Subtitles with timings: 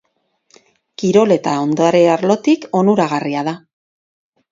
[1.01, 3.55] Kirol eta ondare arlotik onuragarria da.